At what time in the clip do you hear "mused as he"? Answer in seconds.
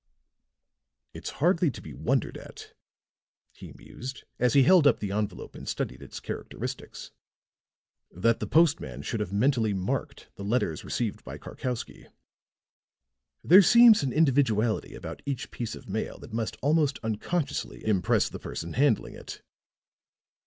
3.73-4.63